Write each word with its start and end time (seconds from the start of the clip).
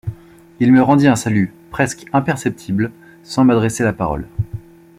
Il 0.59 0.71
me 0.73 0.81
rendit 0.81 1.05
un 1.07 1.15
salut 1.15 1.53
presque 1.69 2.07
imperceptible, 2.11 2.91
sans 3.21 3.43
m’adresser 3.43 3.83
la 3.83 3.93
parole. 3.93 4.27